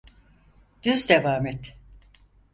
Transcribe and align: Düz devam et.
Düz 0.83 1.09
devam 1.09 1.45
et. 1.47 1.73